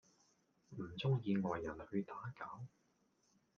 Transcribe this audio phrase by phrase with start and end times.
[0.71, 2.61] 唔鍾意外人去打攪